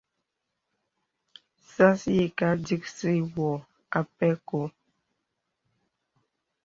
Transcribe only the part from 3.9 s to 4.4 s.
a pɛ